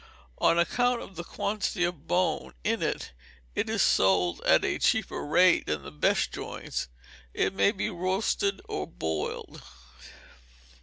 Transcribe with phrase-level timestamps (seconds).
[0.39, 3.11] On account of the quantity of bone in it,
[3.53, 6.87] it is sold at a cheaper rate than the best joints.
[7.35, 9.61] It may be roasted or boiled.